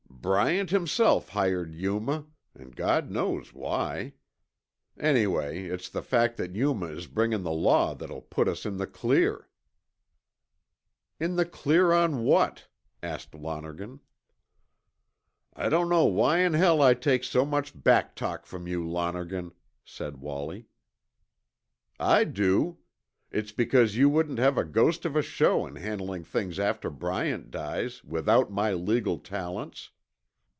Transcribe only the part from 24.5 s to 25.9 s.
a ghost of a show in